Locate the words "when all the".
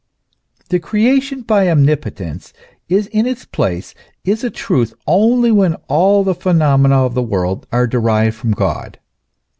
5.51-6.33